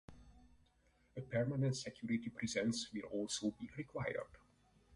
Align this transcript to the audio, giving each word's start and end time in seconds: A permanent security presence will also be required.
A 1.15 1.21
permanent 1.21 1.77
security 1.77 2.31
presence 2.31 2.89
will 2.91 3.03
also 3.11 3.51
be 3.59 3.69
required. 3.77 4.35